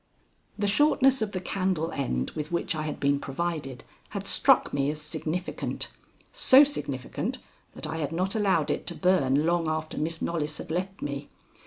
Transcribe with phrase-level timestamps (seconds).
[0.57, 4.89] The shortness of the candle end with which I had been provided had struck me
[4.89, 5.89] as significant,
[6.33, 7.37] so significant
[7.73, 11.29] that I had not allowed it to burn long after Miss Knollys had left me.